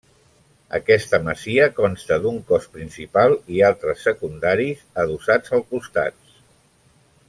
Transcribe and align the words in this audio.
Aquesta 0.77 1.19
masia 1.27 1.67
consta 1.81 2.17
d'un 2.25 2.41
cos 2.51 2.65
principal 2.79 3.37
i 3.59 3.63
altres 3.71 4.03
secundaris 4.11 4.85
adossats 5.07 5.59
als 5.61 5.73
costats. 5.77 6.39